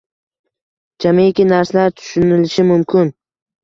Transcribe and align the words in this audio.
jamiyki 1.05 1.47
narsalar 1.51 1.89
tushunilishi 1.95 2.61
mumkin. 2.75 3.07